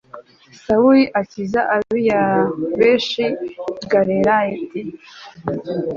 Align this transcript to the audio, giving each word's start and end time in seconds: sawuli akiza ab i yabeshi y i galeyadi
sawuli 0.63 1.03
akiza 1.21 1.61
ab 1.75 1.87
i 1.99 2.01
yabeshi 2.09 3.25
y 3.29 3.37
i 3.83 3.85
galeyadi 3.91 4.81